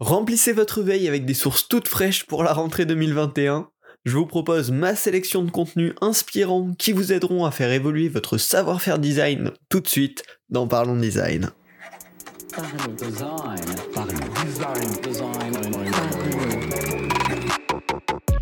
[0.00, 3.68] Remplissez votre veille avec des sources toutes fraîches pour la rentrée 2021.
[4.06, 8.38] Je vous propose ma sélection de contenus inspirants qui vous aideront à faire évoluer votre
[8.38, 11.50] savoir-faire design tout de suite dans Parlons Design.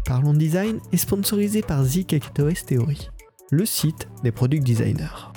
[0.07, 3.09] Parlons Design est sponsorisé par Zik Theory,
[3.51, 5.33] le site des product designers.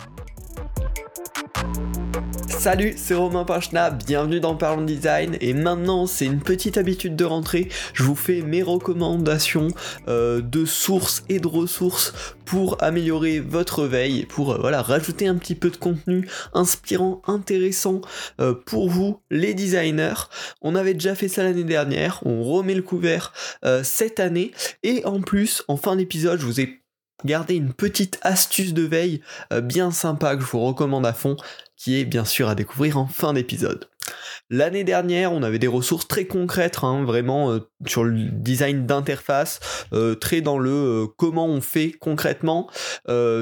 [2.62, 5.36] Salut, c'est Romain Pachna, bienvenue dans Parlons Design.
[5.42, 9.70] Et maintenant c'est une petite habitude de rentrée, je vous fais mes recommandations
[10.08, 12.14] euh, de sources et de ressources
[12.46, 18.02] pour améliorer votre veille, pour euh, rajouter un petit peu de contenu inspirant, intéressant
[18.40, 20.30] euh, pour vous les designers.
[20.62, 23.34] On avait déjà fait ça l'année dernière, on remet le couvert
[23.82, 24.52] cette année.
[24.84, 26.78] Et en plus en fin d'épisode je vous ai
[27.26, 29.22] gardé une petite astuce de veille
[29.64, 31.38] bien sympa que je vous recommande à fond
[31.82, 33.91] qui est bien sûr à découvrir en fin d'épisode.
[34.50, 39.60] L'année dernière, on avait des ressources très concrètes, hein, vraiment euh, sur le design d'interface,
[39.94, 42.70] euh, très dans le euh, comment on fait concrètement.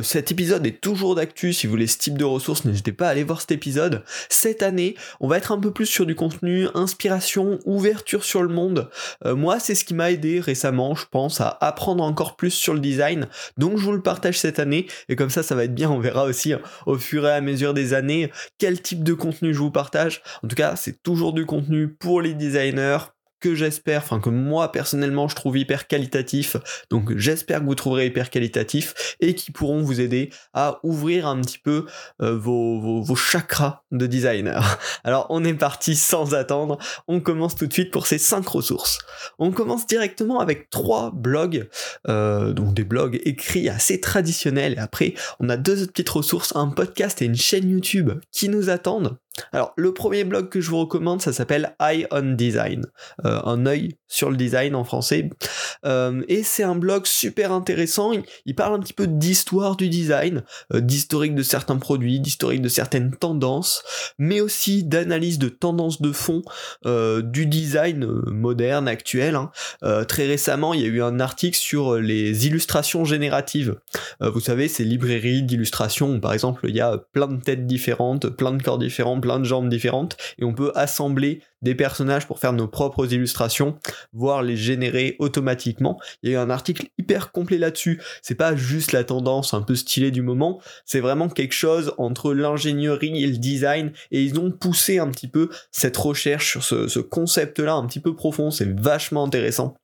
[0.03, 3.11] cet épisode est toujours d'actu, si vous voulez ce type de ressources, n'hésitez pas à
[3.11, 4.03] aller voir cet épisode.
[4.29, 8.49] Cette année, on va être un peu plus sur du contenu, inspiration, ouverture sur le
[8.49, 8.89] monde.
[9.25, 12.79] moi, c'est ce qui m'a aidé récemment, je pense, à apprendre encore plus sur le
[12.79, 13.27] design.
[13.57, 15.99] Donc je vous le partage cette année, et comme ça, ça va être bien, on
[15.99, 16.53] verra aussi
[16.85, 20.21] au fur et à mesure des années quel type de contenu je vous partage.
[20.43, 22.99] En tout c'est toujours du contenu pour les designers,
[23.39, 26.57] que j'espère, enfin que moi personnellement je trouve hyper qualitatif,
[26.89, 31.39] donc j'espère que vous trouverez hyper qualitatif et qui pourront vous aider à ouvrir un
[31.41, 31.85] petit peu
[32.21, 34.79] euh, vos, vos, chakras de designer.
[35.03, 38.99] Alors on est parti sans attendre, on commence tout de suite pour ces cinq ressources.
[39.37, 41.69] On commence directement avec trois blogs,
[42.07, 46.55] euh, donc des blogs écrits assez traditionnels et après on a deux autres petites ressources,
[46.55, 49.17] un podcast et une chaîne YouTube qui nous attendent.
[49.51, 52.85] Alors, le premier blog que je vous recommande, ça s'appelle Eye on Design,
[53.25, 55.29] euh, un œil sur le design en français.
[55.85, 58.11] Euh, et c'est un blog super intéressant.
[58.45, 60.43] Il, parle un petit peu d'histoire du design,
[60.73, 63.83] euh, d'historique de certains produits, d'historique de certaines tendances,
[64.17, 66.41] mais aussi d'analyse de tendances de fond
[66.85, 69.35] du design moderne, actuel.
[69.35, 69.51] Hein.
[70.07, 73.75] très récemment, il y a eu un article sur les illustrations génératives.
[74.19, 78.51] vous savez, ces librairies d'illustrations, par exemple, il y a plein de têtes différentes, plein
[78.51, 82.53] de corps différents, plein de jambes différentes et on peut assembler des personnages pour faire
[82.53, 83.77] nos propres illustrations,
[84.13, 85.99] voire les générer automatiquement.
[86.23, 88.01] Il y a eu un article hyper complet là-dessus.
[88.21, 92.33] C'est pas juste la tendance un peu stylée du moment, c'est vraiment quelque chose entre
[92.33, 96.87] l'ingénierie et le design et ils ont poussé un petit peu cette recherche sur ce,
[96.87, 98.51] ce concept-là un petit peu profond.
[98.51, 99.75] C'est vachement intéressant.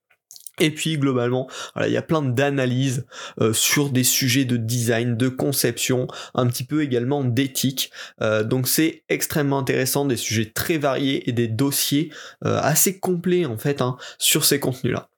[0.60, 1.50] Et puis globalement,
[1.82, 3.06] il y a plein d'analyses
[3.42, 7.92] euh, sur des sujets de design, de conception, un petit peu également d'éthique.
[8.22, 12.12] Euh, donc c'est extrêmement intéressant, des sujets très variés et des dossiers
[12.46, 15.10] euh, assez complets en fait hein, sur ces contenus-là.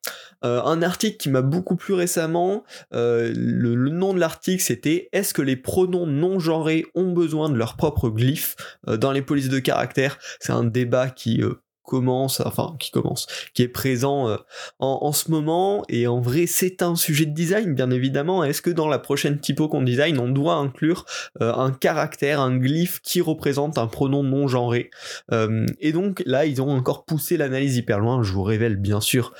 [0.42, 5.42] un article qui m'a beaucoup plu récemment, le, le, nom de l'article c'était Est-ce que
[5.42, 8.56] les pronoms non genrés ont besoin de leur propre glyphe
[8.88, 10.18] dans les polices de caractère?
[10.40, 11.42] C'est un débat qui
[11.88, 14.36] commence, enfin qui commence, qui est présent euh,
[14.78, 18.44] en, ce moment et en vrai c'est un sujet de design bien évidemment.
[18.44, 21.06] Est-ce que dans la prochaine typo qu'on design on doit inclure
[21.42, 24.92] euh, un caractère, un glyphe qui représente un pronom non genré?
[25.32, 28.22] Euh, Et donc là ils ont encore poussé l'analyse hyper loin.
[28.22, 29.34] Je vous révèle bien sûr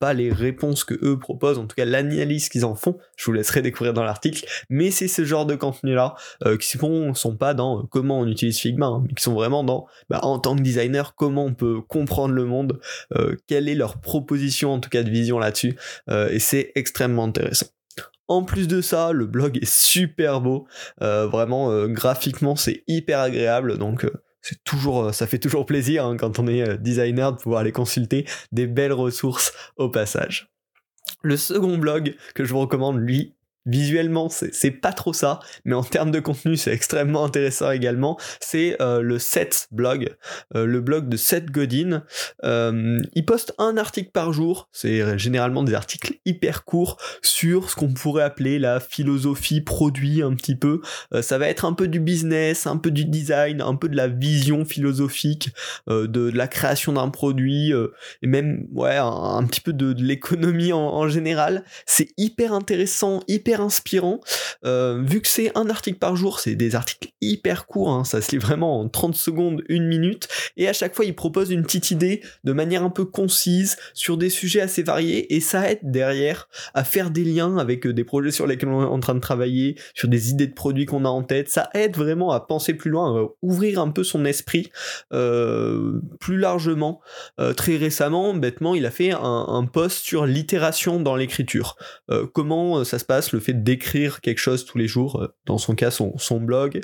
[0.00, 2.98] pas les réponses que eux proposent, en tout cas l'analyse qu'ils en font.
[3.16, 4.44] Je vous laisserai découvrir dans l'article.
[4.68, 6.16] Mais c'est ce genre de contenu là
[6.58, 9.86] qui sont, sont pas dans comment on utilise Figma, hein, mais qui sont vraiment dans
[10.10, 12.80] bah, en tant que designer comment on peut comprendre le monde,
[13.14, 15.76] euh, quelle est leur proposition en tout cas de vision là-dessus,
[16.08, 17.66] euh, et c'est extrêmement intéressant.
[18.28, 20.66] En plus de ça, le blog est super beau,
[21.02, 24.06] euh, vraiment graphiquement c'est hyper agréable, donc
[24.40, 28.26] c'est toujours, ça fait toujours plaisir hein, quand on est designer de pouvoir aller consulter
[28.50, 30.48] des belles ressources au passage.
[31.22, 33.34] Le second blog que je vous recommande, lui,
[33.64, 38.18] Visuellement, c'est pas trop ça, mais en termes de contenu, c'est extrêmement intéressant également.
[38.40, 40.16] C'est euh, le Seth blog,
[40.56, 42.02] euh, le blog de Seth Godin.
[42.44, 47.76] Euh, il poste un article par jour, c'est généralement des articles hyper courts sur ce
[47.76, 50.80] qu'on pourrait appeler la philosophie produit un petit peu.
[51.20, 54.08] ça va être un peu du business, un peu du design, un peu de la
[54.08, 55.50] vision philosophique
[55.88, 57.72] de, la création d'un produit,
[58.22, 61.64] et même ouais un, petit peu de, l'économie en, en général.
[61.86, 64.20] C'est hyper intéressant, hyper inspirant.
[64.64, 68.20] Euh, vu que c'est un article par jour, c'est des articles hyper courts, hein, ça
[68.20, 71.62] se lit vraiment en 30 secondes, une minute, et à chaque fois il propose une
[71.62, 75.80] petite idée de manière un peu concise sur des sujets assez variés, et ça aide
[75.82, 79.14] derrière à faire des liens avec euh, des projets sur lesquels on est en train
[79.14, 82.40] de travailler, sur des idées de produits qu'on a en tête, ça aide vraiment à
[82.40, 84.70] penser plus loin, ouvrir un peu son esprit
[85.12, 87.00] euh, plus largement.
[87.56, 91.76] très récemment, bêtement, il a fait un, un post sur l'itération dans l'écriture.
[92.32, 95.90] comment ça se passe, le fait d'écrire quelque chose tous les jours, dans son cas
[95.90, 96.80] son, blog,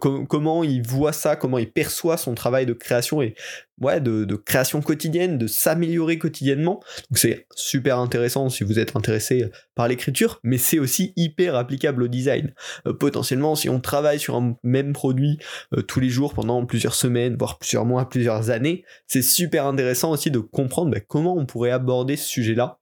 [0.00, 3.34] comment il voit ça, comment il perçoit son travail de création et
[3.80, 6.80] ouais, de, création quotidienne, de s'améliorer quotidiennement.
[7.10, 12.02] Donc c'est super intéressant si vous êtes intéressé par l'écriture, mais c'est aussi hyper applicable
[12.02, 12.54] au design.
[12.86, 15.38] Euh, potentiellement, si on travaille sur un même produit
[15.74, 20.10] euh, tous les jours pendant plusieurs semaines, voire plusieurs mois, plusieurs années, c'est super intéressant
[20.10, 22.79] aussi de comprendre bah, comment on pourrait aborder ce sujet-là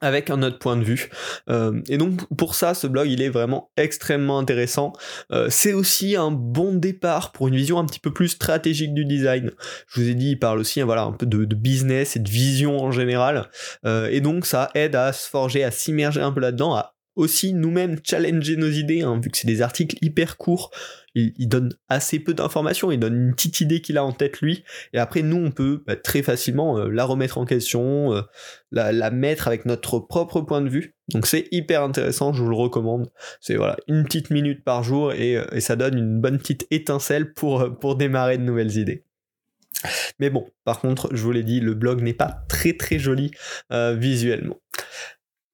[0.00, 1.10] avec un autre point de vue.
[1.48, 4.92] Euh, et donc pour ça, ce blog, il est vraiment extrêmement intéressant.
[5.32, 9.04] Euh, c'est aussi un bon départ pour une vision un petit peu plus stratégique du
[9.04, 9.50] design.
[9.88, 12.78] Je vous ai dit, il parle aussi voilà, un peu de, business et de vision
[12.78, 13.48] en général.
[13.84, 17.52] Euh, et donc ça aide à se forger, à s'immerger un peu là-dedans, à aussi
[17.52, 20.70] nous-mêmes challenger nos idées, hein, vu que c'est des articles hyper courts,
[21.14, 24.62] il, donne assez peu d'informations, il donne une petite idée qu'il a en tête lui,
[24.92, 28.22] et après nous on peut bah, très facilement euh, la remettre en question, euh,
[28.70, 30.94] la, mettre avec notre propre point de vue.
[31.08, 33.10] Donc c'est hyper intéressant, je vous le recommande.
[33.40, 37.34] C'est voilà une petite minute par jour et, euh, ça donne une bonne petite étincelle
[37.34, 39.04] pour, pour démarrer de nouvelles idées.
[40.20, 43.30] Mais bon, par contre, je vous l'ai dit, le blog n'est pas très très joli
[43.70, 44.56] visuellement.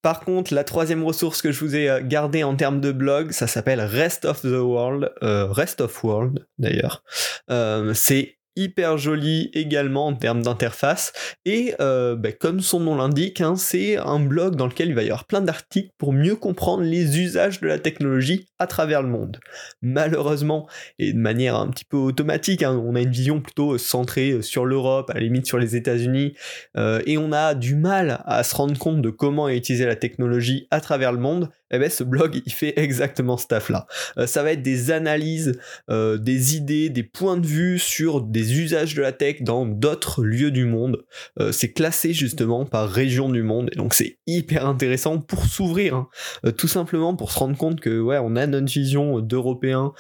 [0.05, 3.33] Par contre, la troisième ressource que je vous ai euh, gardée en termes de blog,
[3.33, 7.03] ça s'appelle Rest of the World, euh, Rest of World d'ailleurs.
[7.51, 11.13] Euh, c'est hyper joli également en termes d'interface
[11.45, 15.03] et euh, bah, comme son nom l'indique hein, c'est un blog dans lequel il va
[15.03, 19.09] y avoir plein d'articles pour mieux comprendre les usages de la technologie à travers le
[19.09, 19.41] monde
[19.83, 20.69] malheureusement
[20.99, 24.65] et de manière un petit peu automatique hein, on a une vision plutôt centrée sur
[24.65, 26.35] l'Europe à la limite sur les États-Unis
[26.77, 30.67] euh, et on a du mal à se rendre compte de comment utiliser la technologie
[30.71, 33.87] à travers le monde eh ben, ce blog il fait exactement ce taf là.
[34.19, 35.59] Euh, ça va être des analyses,
[35.91, 40.23] euh, des idées, des points de vue sur des usages de la tech dans d'autres
[40.23, 41.05] lieux du monde.
[41.41, 45.95] Euh, c'est classé justement par région du monde et donc c'est hyper intéressant pour s'ouvrir,
[45.95, 46.09] hein.
[46.57, 49.93] tout simplement pour se rendre compte que ouais on a notre vision d'Européens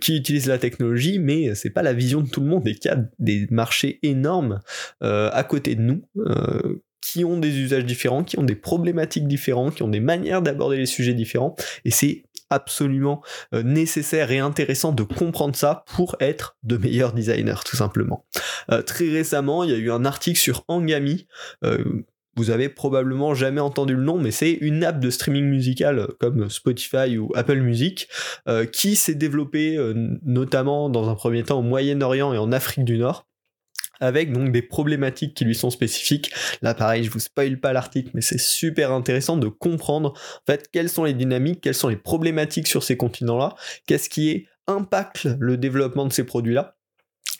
[0.00, 2.90] qui utilisent la technologie, mais c'est pas la vision de tout le monde et qu'il
[2.90, 4.60] y a des marchés énormes
[5.00, 6.02] à côté de nous
[7.02, 10.78] qui ont des usages différents, qui ont des problématiques différentes, qui ont des manières d'aborder
[10.78, 13.22] les sujets différents, et c'est absolument
[13.54, 18.24] euh, nécessaire et intéressant de comprendre ça pour être de meilleurs designers, tout simplement.
[18.70, 21.26] Euh, très récemment, il y a eu un article sur Angami,
[21.64, 21.82] euh,
[22.34, 26.48] vous avez probablement jamais entendu le nom, mais c'est une app de streaming musical comme
[26.48, 28.08] Spotify ou Apple Music
[28.72, 29.78] qui s'est développée
[30.22, 33.26] notamment dans un premier temps au Moyen-Orient et en Afrique du Nord
[34.02, 36.32] avec donc des problématiques qui lui sont spécifiques.
[36.60, 40.68] Là pareil, je vous spoil pas l'article, mais c'est super intéressant de comprendre en fait
[40.72, 43.54] quelles sont les dynamiques, quelles sont les problématiques sur ces continents-là,
[43.86, 46.76] qu'est-ce qui impacte le développement de ces produits-là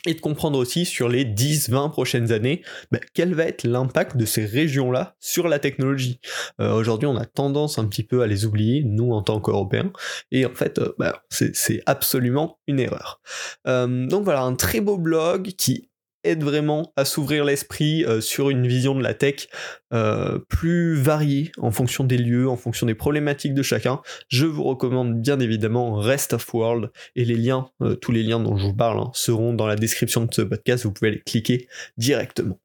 [0.06, 4.25] et de comprendre aussi sur les 10-20 prochaines années ben, quel va être l'impact de
[4.25, 6.20] ces régions-là sur la technologie.
[6.61, 9.93] Euh, aujourd'hui, on a tendance un petit peu à les oublier, nous en tant qu'Européens,
[10.31, 13.20] et en fait, euh, ben, c'est absolument une erreur.
[13.67, 15.88] Euh, donc voilà, un très beau blog qui
[16.25, 19.49] aide vraiment à s'ouvrir l'esprit euh, sur une vision de la tech
[19.93, 24.01] euh, plus variée en fonction des lieux, en fonction des problématiques de chacun.
[24.29, 28.41] Je vous recommande bien évidemment Rest of World et les liens, euh, tous les liens
[28.41, 31.21] dont je vous parle hein, seront dans la description de ce podcast, vous pouvez les
[31.21, 32.62] cliquer directement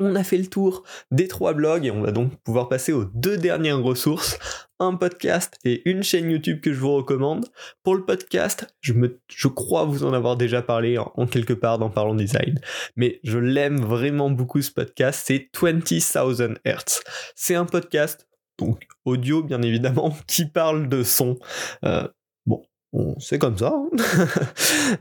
[0.00, 3.04] on a fait le tour des trois blogs et on va donc pouvoir passer aux
[3.04, 4.38] deux dernières ressources,
[4.80, 7.46] un podcast et une chaîne YouTube que je vous recommande.
[7.84, 11.78] Pour le podcast, je, me, je crois vous en avoir déjà parlé en, quelque part
[11.78, 12.58] dans Parlons Design,
[12.96, 17.02] mais je l'aime vraiment beaucoup ce podcast, c'est 20,000 Hertz.
[17.36, 18.26] C'est un podcast
[18.58, 21.38] donc audio bien évidemment, qui parle de son.
[21.84, 22.06] Euh,
[23.18, 23.74] c'est comme ça.
[23.74, 23.88] Hein.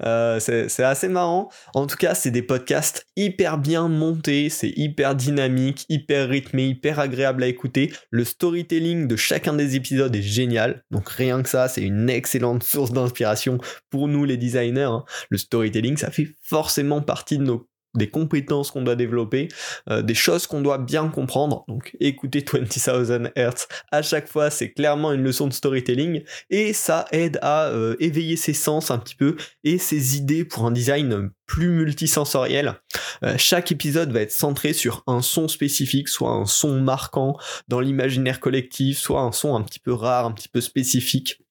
[0.05, 1.49] Euh, c'est assez marrant.
[1.73, 6.99] En tout cas, c'est des podcasts hyper bien montés, c'est hyper dynamique, hyper rythmé, hyper
[6.99, 7.91] agréable à écouter.
[8.11, 10.83] Le storytelling de chacun des épisodes est génial.
[10.91, 13.57] Donc rien que ça, c'est une excellente source d'inspiration
[13.89, 14.83] pour nous les designers.
[14.83, 15.03] Hein.
[15.29, 19.47] Le storytelling, ça fait forcément partie de nos des compétences qu'on doit développer,
[19.89, 21.63] euh, des choses qu'on doit bien comprendre.
[21.67, 27.05] Donc écouter 20,000 Hertz à chaque fois, c'est clairement une leçon de storytelling et ça
[27.11, 31.31] aide à euh, éveiller ses sens un petit peu et ses idées pour un design
[31.45, 32.75] plus multisensoriel.
[33.23, 37.79] Euh, chaque épisode va être centré sur un son spécifique, soit un son marquant dans
[37.79, 41.41] l'imaginaire collectif, soit un son un petit peu rare, un petit peu spécifique.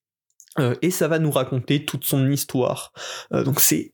[0.83, 2.93] et ça va nous raconter toute son histoire.
[3.31, 3.93] donc c'est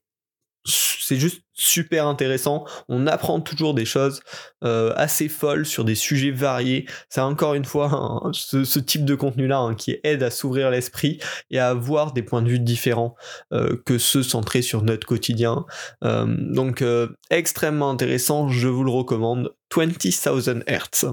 [0.64, 2.64] c'est juste super intéressant.
[2.88, 4.20] On apprend toujours des choses
[4.64, 6.86] euh, assez folles sur des sujets variés.
[7.08, 11.58] C'est encore une fois ce, type de contenu-là hein, qui aide à s'ouvrir l'esprit et
[11.58, 13.14] à avoir des points de vue différents
[13.52, 15.66] euh, que ceux centrés sur notre quotidien.
[16.02, 16.82] Euh, donc
[17.30, 19.54] extrêmement intéressant, je vous le recommande.
[19.74, 21.06] 20,000 Hertz.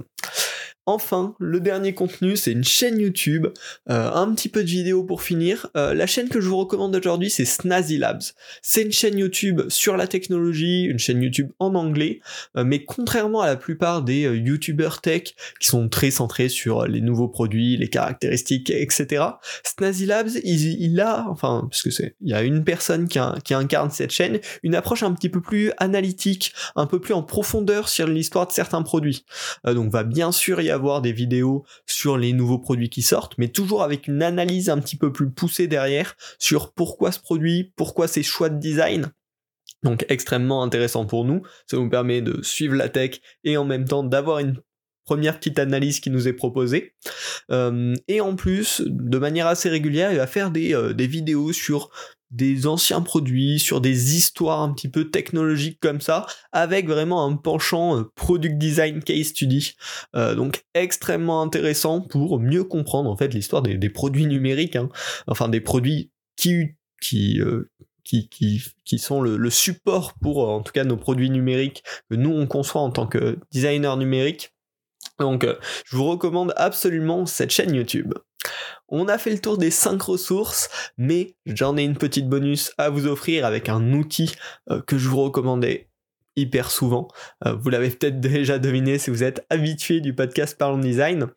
[0.87, 3.45] Enfin, le dernier contenu, c'est une chaîne YouTube,
[3.91, 5.67] euh, un petit peu de vidéo pour finir.
[5.77, 8.23] Euh, la chaîne que je vous recommande aujourd'hui, c'est Snazzy Labs.
[8.63, 12.19] C'est une chaîne YouTube sur la technologie, une chaîne YouTube en anglais,
[12.57, 17.01] euh, mais contrairement à la plupart des YouTubers tech qui sont très centrés sur les
[17.01, 19.23] nouveaux produits, les caractéristiques, etc.
[19.63, 23.53] Snazzy Labs, il, a, enfin, parce que c'est, il y a une personne qui, qui
[23.53, 27.87] incarne cette chaîne, une approche un petit peu plus analytique, un peu plus en profondeur
[27.87, 29.25] sur l'histoire de certains produits.
[29.63, 33.49] donc va bien sûr y avoir des vidéos sur les nouveaux produits qui sortent, mais
[33.49, 38.07] toujours avec une analyse un petit peu plus poussée derrière sur pourquoi ce produit, pourquoi
[38.07, 39.11] ces choix de design.
[39.83, 43.85] Donc extrêmement intéressant pour nous, ça nous permet de suivre la tech et en même
[43.85, 44.61] temps d'avoir une
[45.05, 46.93] première petite analyse qui nous est proposée.
[47.49, 51.51] Euh, et en plus, de manière assez régulière, il va faire des, euh, des vidéos
[51.51, 51.89] sur
[52.31, 57.35] des anciens produits, sur des histoires un petit peu technologiques comme ça, avec vraiment un
[57.35, 59.75] penchant euh, product design case study.
[60.15, 64.89] Euh, donc extrêmement intéressant pour mieux comprendre en fait l'histoire des, produits numériques, hein.
[65.27, 66.69] enfin des produits qui
[67.01, 67.69] qui, euh,
[68.03, 72.15] qui, qui, qui, sont le, le, support pour en tout cas nos produits numériques que
[72.15, 74.53] nous on conçoit en tant que designer numérique.
[75.19, 75.45] Donc
[75.85, 78.13] je vous recommande absolument cette chaîne YouTube.
[78.89, 82.89] On a fait le tour des 5 ressources, mais j'en ai une petite bonus à
[82.89, 84.33] vous offrir avec un outil
[84.69, 85.89] euh, que je vous recommandais
[86.35, 87.07] hyper souvent.
[87.45, 91.27] Euh, vous l'avez peut-être déjà deviné si vous êtes habitué du podcast Parlons Design.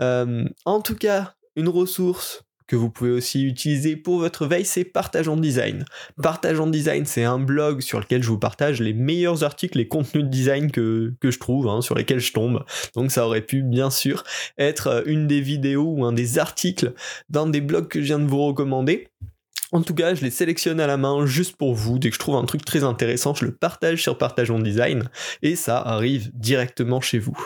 [0.00, 4.84] Euh, en tout cas, une ressource que vous pouvez aussi utiliser pour votre veille, c'est
[4.84, 5.84] Partageons Design.
[6.22, 10.24] Partageons Design, c'est un blog sur lequel je vous partage les meilleurs articles et contenus
[10.24, 12.64] de design que, je trouve, hein, sur lesquels je tombe.
[12.94, 14.24] Donc ça aurait pu bien sûr
[14.56, 16.94] être euh, une des vidéos ou un des articles
[17.28, 19.08] d'un des blogs que je viens de vous recommander.
[19.72, 21.98] En tout cas, je les sélectionne à la main juste pour vous.
[21.98, 25.08] Dès que je trouve un truc très intéressant, je le partage sur Partageons Design
[25.40, 27.36] et ça arrive directement chez vous.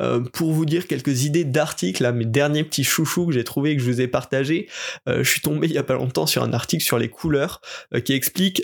[0.00, 3.76] Euh, pour vous dire quelques idées d'articles, mes derniers petits chouchous que j'ai trouvé et
[3.76, 4.68] que je vous ai partagés,
[5.08, 7.60] euh, je suis tombé il y a pas longtemps sur un article sur les couleurs
[7.92, 8.62] euh, qui explique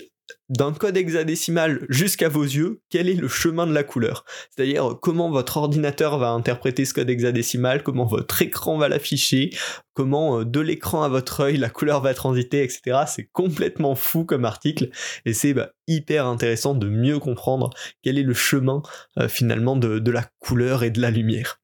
[0.51, 4.25] d'un code hexadécimal jusqu'à vos yeux, quel est le chemin de la couleur?
[4.49, 9.51] C'est-à-dire comment votre ordinateur va interpréter ce code hexadécimal, comment votre écran va l'afficher,
[9.93, 13.03] comment euh, de l'écran à votre œil la couleur va transiter, etc.
[13.07, 14.89] C'est complètement fou comme article
[15.25, 17.69] et c'est bah, hyper intéressant de mieux comprendre
[18.01, 18.81] quel est le chemin
[19.19, 21.59] euh, finalement de, la couleur et de la lumière.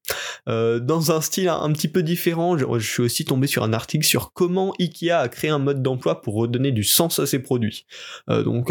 [0.48, 4.06] Euh, dans un style un, petit peu différent, je, suis aussi tombé sur un article
[4.06, 7.86] sur comment Ikea a créé un mode d'emploi pour redonner du sens à ses produits.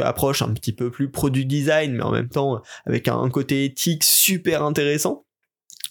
[0.08, 4.04] Approche un petit peu plus produit design, mais en même temps avec un côté éthique
[4.04, 5.28] super intéressant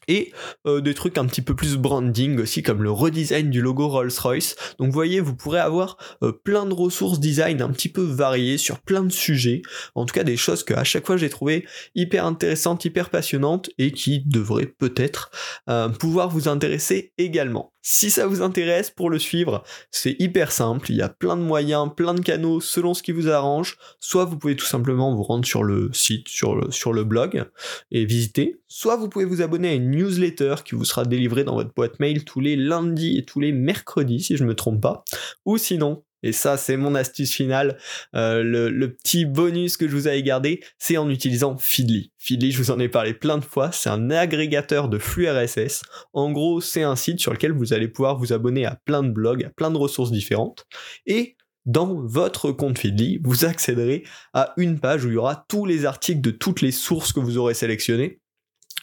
[0.08, 0.32] et
[0.66, 4.56] euh, des trucs un petit peu plus branding aussi comme le redesign du logo Rolls-Royce.
[4.78, 8.80] Donc voyez, vous pourrez avoir euh, plein de ressources design un petit peu variées sur
[8.80, 9.62] plein de sujets.
[9.94, 13.70] En tout cas des choses que à chaque fois j'ai trouvé hyper intéressantes, hyper passionnantes
[13.78, 15.30] et qui devraient peut-être
[15.68, 17.73] euh, pouvoir vous intéresser également.
[17.88, 19.62] Si ça vous intéresse pour le suivre,
[19.93, 23.12] c'est hyper simple, il y a plein de moyens, plein de canaux selon ce qui
[23.12, 23.76] vous arrange.
[24.00, 27.49] Soit vous pouvez tout simplement vous rendre sur le site, sur le, blog
[27.93, 28.61] et visiter.
[28.66, 32.00] Soit vous pouvez vous abonner à une newsletter qui vous sera délivrée dans votre boîte
[32.00, 35.05] mail tous les lundis et tous les mercredis si je ne me trompe pas.
[35.45, 37.78] Ou sinon, et ça, c'est mon astuce finale.
[38.14, 42.12] Euh, le, petit bonus que je vous avais gardé, c'est en utilisant Feedly.
[42.18, 45.82] Feedly, je vous en ai parlé plein de fois, c'est un agrégateur de flux RSS.
[46.12, 49.11] En gros, c'est un site sur lequel vous allez pouvoir vous abonner à plein de
[49.11, 50.66] blogs, à plein de ressources différentes.
[51.06, 55.66] Et dans votre compte Feedly, vous accéderez à une page où il y aura tous
[55.66, 58.20] les articles de toutes les sources que vous aurez sélectionnées.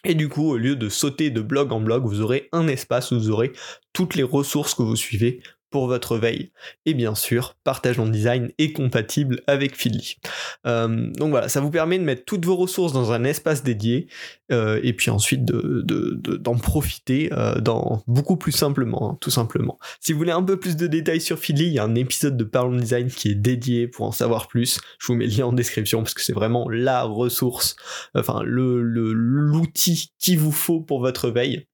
[0.06, 3.12] Et du coup, au lieu de sauter de blog en blog, vous aurez un espace
[3.12, 3.54] où vous aurez
[3.94, 5.42] toutes les ressources que vous suivez
[5.74, 6.52] pour votre veille.
[6.86, 10.18] Et bien sûr, Partageons Design est compatible avec Feedly.
[10.68, 14.06] Euh, donc voilà, ça vous permet de mettre toutes vos ressources dans un espace dédié
[14.52, 19.80] euh, et puis ensuite d'en profiter euh, dans, beaucoup plus simplement, hein, tout simplement.
[20.00, 22.38] Si vous voulez un peu plus de détails sur Feedly, il y a un épisode
[22.38, 24.80] de Parlons Design qui est dédié pour en savoir plus.
[25.00, 27.76] Je vous mets le lien en description parce que c'est vraiment la ressource,
[28.14, 31.66] enfin le l'outil qu'il vous faut pour votre veille.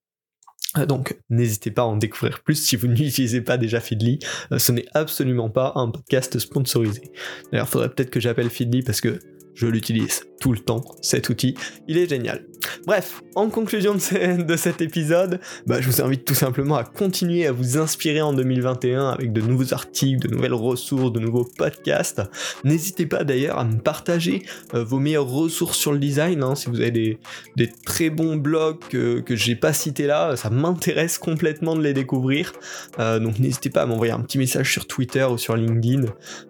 [0.78, 4.18] Euh, donc n'hésitez pas à en découvrir plus si vous n'utilisez pas déjà Feedly.
[4.52, 7.10] Euh, ce n'est absolument pas un podcast sponsorisé.
[7.50, 9.18] D'ailleurs, il faudrait peut-être que j'appelle Feedly parce que
[9.54, 11.54] je l'utilise tout le temps, cet outil.
[11.86, 12.46] Il est génial.
[12.86, 17.52] Bref, en conclusion de, cet épisode, bah, je vous invite tout simplement à continuer à
[17.52, 22.22] vous inspirer en 2021 avec de nouveaux articles, de nouvelles ressources, de nouveaux podcasts.
[22.64, 24.42] N'hésitez pas d'ailleurs à me partager
[24.74, 26.42] euh, vos meilleures ressources sur le design.
[26.42, 30.48] Hein, si vous avez des, très bons blogs que, que j'ai pas cités là, ça
[30.50, 32.52] m'intéresse complètement de les découvrir.
[32.98, 36.06] Euh, donc n'hésitez pas à m'envoyer un petit message sur Twitter ou sur LinkedIn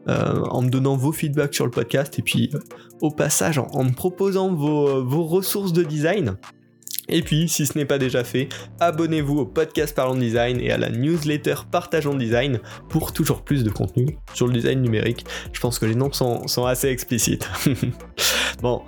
[0.09, 2.19] euh, en me donnant vos feedbacks sur le podcast
[3.01, 6.37] au passage en, me proposant vos, vos ressources de design.
[7.11, 10.79] Et puis, si ce n'est pas déjà fait, abonnez-vous au podcast Parlons Design et à
[10.79, 15.27] la newsletter Partageons Design pour toujours plus de contenu sur le design numérique.
[15.53, 17.49] Je pense que les noms sont, sont assez explicites.
[18.63, 18.83] bon,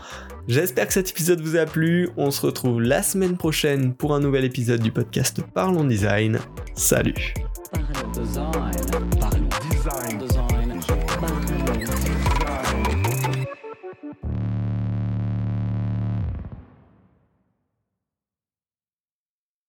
[0.46, 2.10] j'espère que cet épisode vous a plu.
[2.16, 6.38] On se retrouve la semaine prochaine pour un nouvel épisode du podcast Parlons Design.
[6.74, 7.34] Salut